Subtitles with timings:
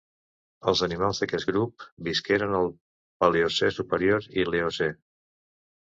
[0.71, 2.73] Els animals d'aquest grup visqueren al
[3.25, 4.93] Paleocè superior i l'Eocè.